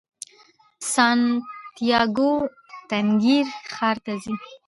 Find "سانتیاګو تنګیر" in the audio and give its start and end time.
0.93-3.45